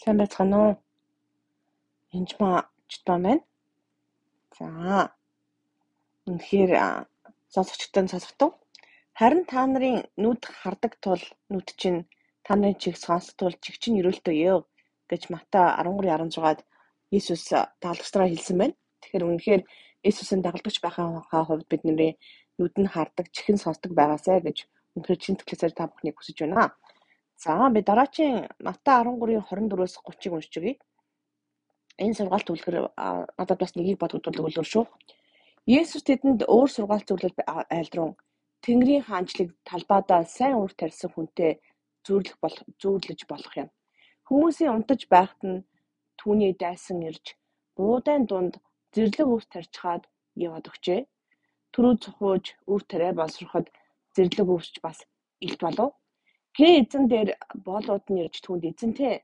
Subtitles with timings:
[0.00, 0.72] Сайн байцгаана уу?
[2.16, 2.58] Энд маа
[2.92, 3.42] чтаа байна.
[4.58, 4.66] За.
[6.26, 6.72] Үнэхээр
[7.54, 8.50] сонсогчтой сонсогдов.
[9.18, 11.22] Харин та нарын нүд хардаг тул
[11.52, 12.00] нүд чинь
[12.42, 14.58] та нарын чиг сонсох тул чиг чинь өрөөлтөө ёо
[15.10, 16.58] гэж Матай 13:16-ад
[17.14, 17.44] Иесус
[17.82, 18.74] дагалдагчдаа хэлсэн байна.
[19.00, 19.62] Тэгэхээр үнэхээр
[20.02, 22.18] Иесусийн дагалдагч байхаа хувьд бидний
[22.58, 24.58] нүд нь хардаг, чихэн сонсдог байгаасай гэж
[24.98, 26.74] үнэхээр чин төгсөөр та бүхнийг хүсэж байна.
[27.44, 30.74] За би дараачийн Матай 13-ийн 24-өөс 30-ыг уншиж өгье.
[32.00, 32.76] Энэ сургаалт үлгэр
[33.36, 34.84] надад бас нэгийг бодогдуулдаг үлгэр шүү.
[35.68, 37.36] Есүс тэдэнд өөр сургаалт зөвлөл
[37.76, 38.16] айлдрун
[38.64, 41.60] Тэнгэрийн хаанчлыг талбайдаа сайн үр тарьсан хүнтэй
[42.06, 43.68] зүүрлэх болох зүүрлэж болох юм.
[44.28, 45.64] Хүмүүсийн унтаж байхад нь
[46.16, 47.36] түүний дайсан ирж
[47.76, 48.54] буудайн дунд
[48.96, 50.08] зэрлэг үр тарьчаад
[50.46, 51.00] яваад өгчээ.
[51.76, 53.66] Төрөө цохууж үр тариа боловсроход
[54.16, 55.04] зэрлэг өвсч бас
[55.44, 55.92] илт болов.
[56.54, 57.30] Гээ эзэн дээр
[57.66, 59.14] боолууд нь ирж түүнд эзэнтэй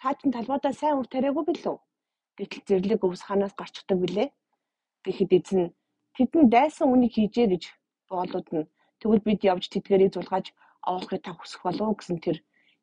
[0.00, 1.76] та чинь талбайдаа сайн үр тариагүй билүү?
[2.36, 4.28] Гэтэл зэрлэг өвс ханаас гарчдаг билээ.
[5.04, 5.62] Гэхэд эзэн
[6.16, 7.64] тэдэн дайсан үнийг хийжээ гэж
[8.10, 8.68] боолууд нь
[9.00, 10.46] тэгвэл бид явж тэдгэрийг зулгааж
[10.90, 12.36] оолохыг та хүсэх болов гэсэн тэр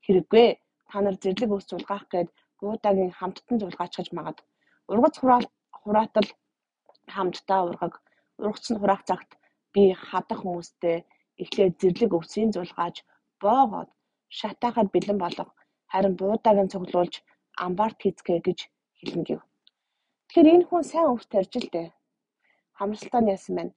[0.05, 0.47] хэрэггүй.
[0.89, 4.38] Та нар зэрлэг өвс зулгаах гээд гуудагийн хамттан зулгаачгаж магад.
[4.89, 5.16] Ургац
[5.81, 6.29] хураатал
[7.13, 7.94] хамтдаа ургаг
[8.41, 9.31] ургац нь хураах цагт
[9.73, 10.97] би хадах хүмүүстэй
[11.41, 12.95] эхлээд зэрлэг өвсийн зулгааж
[13.44, 13.89] боогоод
[14.38, 15.50] шатаахад бэлэн болох
[15.92, 17.14] харин буудааг нь цуглуулж
[17.66, 18.59] амбарт хийцгээ гэж
[18.97, 19.42] хэлнэ гэв.
[20.28, 21.89] Тэгэхээр энэ хүн сайн өвс тарж л дээ.
[22.78, 23.73] Хамралтаа яасан байна.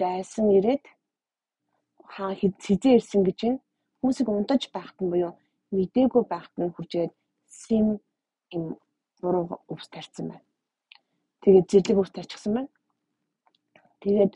[0.00, 0.84] Дайсан ирээд
[2.14, 3.62] хаа хизээ ирсэн гэж энэ
[3.98, 5.32] хүмүүсийг унтаж байхад нь буюу
[5.74, 7.12] мдээгүй байхад нь хүрчээд
[7.60, 7.86] сим
[8.54, 8.64] им
[9.22, 10.46] буруу өвс тарьсан байна.
[11.42, 12.70] Тэгээд зэрлэг өвс тарьчихсан байна.
[14.02, 14.32] Тэгээд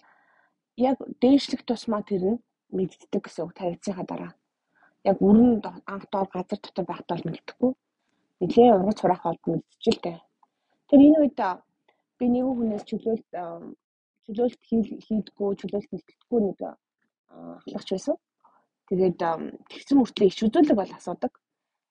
[0.91, 2.43] яг дээшлэх тусмаа тэр нь
[2.77, 4.33] мэддэг гэсэн үг тавигдсанхаа дараа
[5.11, 7.73] яг өрн анх доор газар дотор байхдаа бол мэддэхгүй.
[8.41, 10.17] Нилээ ургац хураах болд мэдчихэлтэй.
[10.89, 11.41] Тэр энэ үед
[12.19, 13.29] би нэг хүнээс чөлөөлт
[14.25, 14.61] чөлөөлт
[15.07, 16.59] хийдгүү, чөлөөлт мэддэггүй нэг
[17.33, 18.17] ахлагч байсан.
[18.89, 19.21] Тэгээд
[19.71, 21.33] тэгсэн мөртлөө ич үзүүлэг бол асуудаг.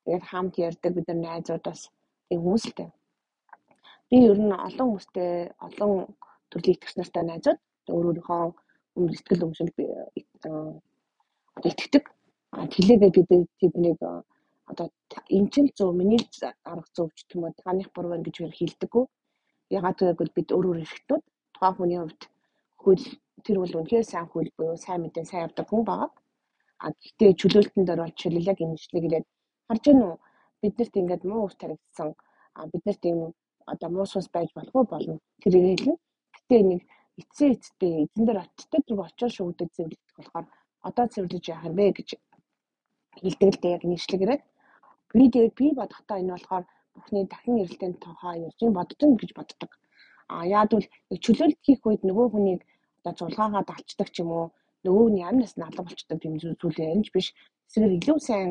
[0.05, 1.81] Тэгээд хамт ярьдаг бид нар найзууд бас
[2.27, 2.89] тийм хүмүүстэй.
[4.09, 5.31] Би ер нь олон хүмүүстэй
[5.67, 5.91] олон
[6.49, 7.59] төрлийн итгэгч нартай найзууд
[7.93, 8.41] өөр өөрийнхөө
[8.97, 9.69] өмнө сэтгэл өмшил
[11.69, 12.05] итгэдэг
[12.55, 13.99] Тэлээдээ бид тэднийг
[14.71, 14.87] одоо
[15.37, 16.21] энэ чинь зөв миний
[16.71, 19.05] арга зөв ч юм уу таных буруу байна гэж хэлдэггүй.
[19.77, 22.21] Ягаад гэвэл бид өөр өөр эрхтүүд тухайн хүний хувьд
[22.83, 23.03] хөл
[23.45, 26.11] тэр бол үнэхээр сайн хөл буюу сайн мэдээ сайн явдаг хүн байгаа.
[26.83, 29.27] А гэхдээ чөлөөлтөнд дээр бол чөлөө яг шлэг хэлээд
[29.67, 30.15] харж гэнэ үү
[30.61, 32.09] биднэрт ингээд муу ус таригдсан
[32.71, 33.19] биднэрт ийм
[33.71, 35.95] одоо муу сус байж болох уу болно тэрийг хэлнэ.
[36.35, 36.81] Гэтэ нэг
[37.21, 40.45] эцсийн эцтэй эзэн дээр отттой зүг очиж шүүгдэг зөвлөлт болохоор
[40.87, 42.09] одоо зөвлөж яах юм бэ гэж
[43.21, 44.39] хилдэг л дээ яг нийслэгээрээ.
[45.13, 49.71] Би тэгээд би бодохдоо энэ болохоор бүхний дахин эрэлтийн тохоо ярьж боддон гэж боддог.
[50.33, 50.87] А яад бол
[51.23, 52.61] чөлөөлт хийх үед нөгөө хүнийг
[52.99, 54.45] одоо зулгаагаа далчдаг ч юм уу
[54.85, 57.27] нөгөө нь ямар нас надлаг болчдөг юм зүйл ярьж биш.
[57.67, 58.49] Эсвэл илүү сайн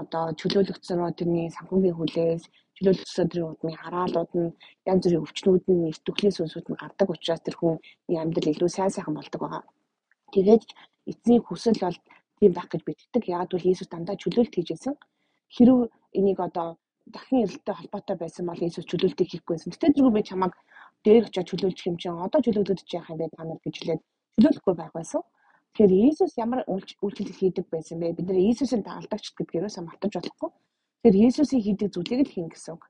[0.00, 2.42] одоо чөлөөлөгдсөн тэрний санхүүгийн хүлээс
[2.76, 4.54] чөлөөлөгдсөн тэрийн удмын хараалууд нь
[4.90, 7.74] янз бүрийн өвчнүүд нь эрт төхлийн сүнсүүд нь гардаг учраас тэр хүн
[8.22, 9.62] амьдрал илүү сайн сайхан болдог байгаа.
[10.32, 10.64] Тэгээд
[11.10, 11.98] эцсийн хүсэл бол
[12.42, 13.22] тийм байх гэж биддэг.
[13.30, 14.94] Яг бол Иесус дандаа чөлөөлт хийж байсан.
[15.54, 15.86] Хэрв
[16.18, 16.74] энийг одоо
[17.06, 19.70] дахин эрэлттэй холбоотой байсан бол Иесус чөлөөлтийг хийхгүйсэн.
[19.70, 20.54] Гэтэл зүгөө би чамайг
[21.06, 24.02] дээр очиж чөлөөлчих юм чинь одоо чөлөөлөгдөж яах юм бэ та нар гэж хэлээд
[24.34, 25.22] чөлөөлөхгүй байх байсан.
[25.70, 28.18] Тэгэхээр Иесус ямар үйлчлэл хийдэг байсан бэ?
[28.18, 30.50] Бид нэр Иесусийн дагалдагч гэдгээрээс мартаж болохгүй.
[30.50, 32.82] Тэгэхээр Иесусийн хийдэг зүйлийг л хийн гэсэн үг.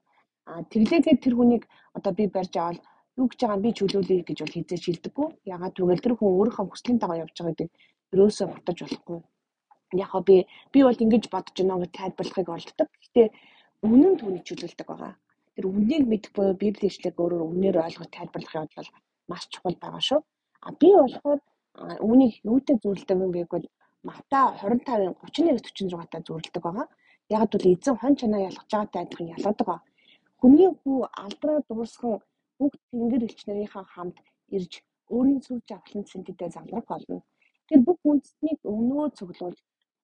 [0.48, 2.80] А тэглээгээд тэр хүнийг одоо би барьж аваад
[3.20, 5.28] юу гэж байгаа нь би чөлөөлөе гэж бол хизээж шилдэггүй.
[5.54, 7.70] Ягаад гэвэл тэр хүн өөрийнхөө хүслийн дагуу явж байгаа гэдэг
[8.12, 9.18] ерөөсөө мартаж болохгүй
[9.92, 10.36] яг би
[10.72, 12.88] би бол ингэж бодож байна гэж тайлбарлахыг олддог.
[13.00, 13.28] Гэхдээ
[13.82, 15.14] үнэн түүний чөлөөлдөг байгаа.
[15.54, 18.91] Тэр үннийг мэдэх буюу библийн ишлэгийг өөрөөр үнээр ойлгож тайлбарлахын хувьд бол
[19.30, 20.20] маш чухал байгаа шүү.
[20.66, 21.41] А би болохоор
[22.06, 23.69] үүнийг юутай зөвлөдөг юм бэ гэвэл
[24.08, 26.86] Матай 25-ын 31-46 та зөвлөдөг байгаа.
[27.36, 29.77] Яг бол эзэн хон чанаа ялгаж байгаатай адилхан ялгадаг ба.
[30.41, 32.18] Хүний хүү алдраа дуусхан
[32.59, 34.16] бүгд тэнгэр элч нарынхаа хамт
[34.56, 34.72] ирж
[35.15, 37.22] өөрийн сүлж авахын цэнтэдээ замрах болно.
[37.68, 39.59] Тэр бүх үндэстнийг өнөө цуглуулж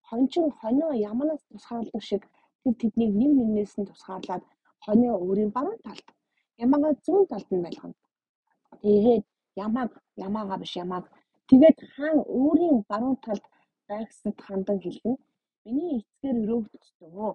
[0.09, 2.23] Хончин хонио яманаас тусгаарладаг шиг
[2.63, 4.45] тэр тэднийг нэг нэгнээс нь тусгаарлаад
[4.85, 6.07] хонио өөрийн баруун талд
[6.65, 7.97] ямаага зүүн талд нь байлгана.
[8.83, 9.25] Тэгээд
[9.67, 9.93] ямааг
[10.27, 11.05] ямаага биш ямааг
[11.49, 13.45] тэгээд хаан өөрийн баруун талд
[13.89, 15.17] байгсад хандан хэлгэн
[15.65, 17.31] миний эцгээр өрөөгдчихөө.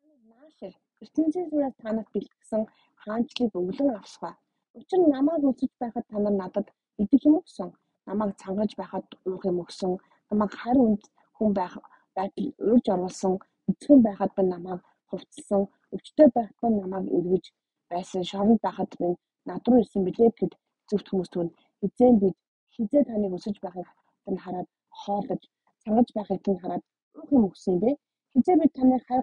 [0.00, 0.72] Таныг наашир
[1.04, 2.62] ертөнцийн сүрээс танах бэлтгэсэн
[3.02, 4.34] хаанчлыг өглөн авсгаа.
[4.78, 6.66] Учир нь намайг үзэж байхад та нар надад
[7.02, 7.68] идэх юм өгсөн.
[8.08, 9.92] Намайг цангаж байхад уух юм өгсөн.
[10.30, 11.02] Намайг харь үнд
[11.36, 11.74] хүн байх
[12.18, 13.32] байдал урьж оруулсан
[13.70, 14.80] эцгэн байхад ба намайг
[15.10, 15.62] хувцсан
[15.94, 17.44] өвчтөй байх нь намайг эргэж
[17.90, 20.52] байсан шоронд байхад минь над руу ирсэн билээ гэд
[20.88, 21.48] зөвхт хүмүүс түн
[21.80, 22.36] хизээ бид
[22.74, 23.88] хизээ таныг өсөж байхыг
[24.24, 24.68] тань хараад
[25.00, 25.42] хоолож
[25.82, 26.84] сангаж байхыг тань хараад
[27.18, 27.90] уух юм өгсөн бэ?
[28.32, 29.22] Хизээ бид таныг хайр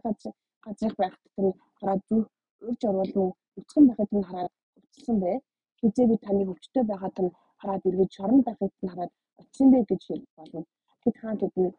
[0.65, 2.30] газрыг байхад тань хараад зүрх
[2.68, 5.31] урьж оруулан өцгөн байхыг тань хараад уцалсан бэ?
[5.80, 10.01] Хизээ бид таныг өвчтөй байхад нь хараад эргэж шоронд байхыг тань хараад очсон бэ гэж
[10.38, 10.62] болно.
[11.03, 11.71] Тэд хаан тэдний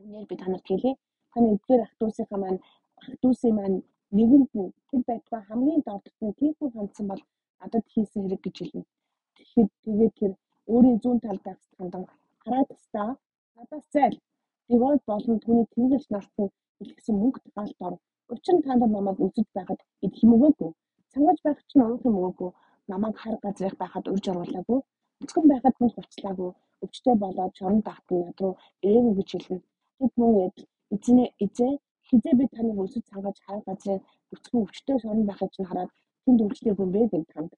[0.00, 0.92] үнээр би танарт хэлье.
[1.32, 2.60] Таны эдгээр ах дүүсийнхаа маань
[3.00, 3.78] ах дүүсийн маань
[4.16, 7.22] нэгэнд нь тэр байтугай хамгийн дордт нь тийхүү хандсан бол
[7.60, 8.84] надад хийсэн хэрэг гэж хэлнэ.
[9.36, 10.32] Тэгэхэд тэгээд тэр
[10.72, 12.02] өөрийн зүүн талд байх хандан
[12.42, 13.08] хараад тастаа
[13.56, 14.16] надаас зайл.
[14.68, 16.54] Дивол болон түүний тэнгэлж нарт нь
[16.88, 17.94] хэлсэн мөнгө галт ор.
[18.32, 20.70] Учир нь танд намайг үзэж байхад эд хэмээгөөгүй.
[21.12, 22.50] Цангаж байх чинь уух юм өөгүй.
[22.92, 24.80] Намайг хар газрах байхад урьж оруулаагүй.
[25.22, 26.50] Өцгөн байхад минь хуцлаагүй
[26.82, 28.54] өвчтөй болоод шоронд багт над руу
[28.86, 29.58] ирээгүй гэж хэлнэ.
[30.02, 30.50] Тэд мөн
[30.94, 31.72] эзэнэ эзээ
[32.08, 34.00] хизээ би таныг өсөж цангаж хай газрын
[34.34, 35.90] өцгөн өвчтөй шоронд байхыг чинь хараад
[36.24, 37.52] тэнд өвчтэйгүй бэ гэж танд.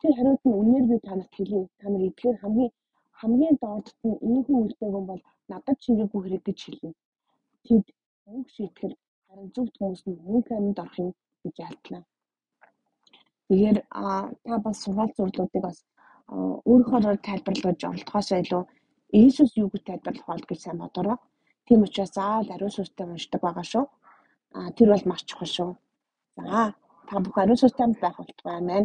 [0.00, 1.62] Тэр хариуд нь үнээр би танарт хэлье.
[1.80, 2.70] Та нар эдгээр хамгийн
[3.20, 6.92] хамгийн доордт нь ийхүү үртэйгэн бол надад чигээгүй хэрэг гэж хэлнэ.
[7.66, 7.84] Тэд
[8.26, 8.94] мөнгө шийтгэл
[9.26, 11.10] харин зөвхт хүмүүс нь мөнгө амьд орох юм
[11.44, 12.02] гэж ялтлаа.
[13.48, 13.78] Тэгэхээр
[14.44, 15.78] та бас сургаал зурлуудыг бас
[16.70, 18.62] өөрийнхөө тайлбарлаж олдохоосоо илүү
[19.18, 21.18] Иесус юу гэж тайлбарлах бол гэж сайн бодороо.
[21.66, 23.84] Тийм учраас заавал ариун сүнстэй уншдаг байгаа шүү.
[24.56, 25.70] А тэр бол маш чухал шүү.
[26.38, 26.74] За
[27.08, 28.84] та бүхэн ариун сүнстэй байх болтугай амин.